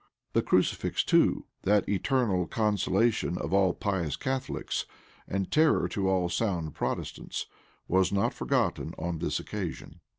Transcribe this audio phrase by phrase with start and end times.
[0.33, 4.87] The crucifix too, that eternal consolation of all pious Catholics,
[5.27, 7.45] and terror to all sound Protestants,
[7.87, 9.99] was not forgotten on this occasion.